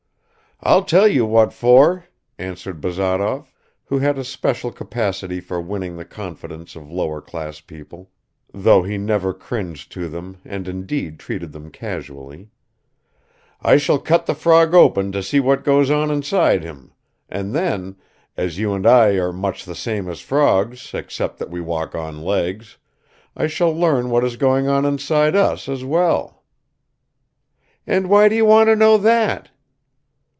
[0.63, 2.05] "I'll tell you what for,"
[2.37, 3.51] answered Bazarov,
[3.85, 8.11] who had a special capacity for winning the confidence of lower class people,
[8.53, 12.51] though he never cringed to them and indeed treated them casually;
[13.63, 16.91] "I shall cut the frog open to see what goes on inside him,
[17.27, 17.95] and then,
[18.37, 22.21] as you and I are much the same as frogs except that we walk on
[22.21, 22.77] legs,
[23.35, 26.43] I shall learn what is going on inside us as well."
[27.87, 29.49] "And why do you want to know that?"